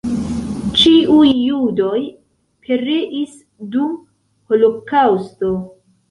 [0.83, 1.99] Ĉiuj judoj
[2.69, 3.35] pereis
[3.75, 3.91] dum
[4.55, 5.53] holokaŭsto.